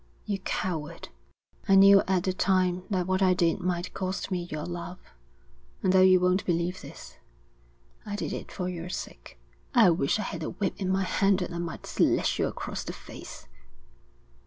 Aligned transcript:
You 0.25 0.39
coward!' 0.39 1.09
'I 1.69 1.75
knew 1.75 2.01
at 2.07 2.23
the 2.23 2.33
time 2.33 2.85
that 2.89 3.05
what 3.05 3.21
I 3.21 3.35
did 3.35 3.59
might 3.59 3.93
cost 3.93 4.31
me 4.31 4.47
your 4.49 4.65
love, 4.65 4.97
and 5.83 5.93
though 5.93 6.01
you 6.01 6.19
won't 6.19 6.43
believe 6.43 6.81
this, 6.81 7.17
I 8.03 8.15
did 8.15 8.33
it 8.33 8.51
for 8.51 8.67
your 8.67 8.89
sake.' 8.89 9.37
'I 9.75 9.91
wish 9.91 10.17
I 10.17 10.23
had 10.23 10.41
a 10.41 10.49
whip 10.49 10.73
in 10.79 10.89
my 10.89 11.03
hand 11.03 11.37
that 11.41 11.53
I 11.53 11.59
might 11.59 11.85
slash 11.85 12.39
you 12.39 12.47
across 12.47 12.83
the 12.83 12.93
face.' 12.93 13.45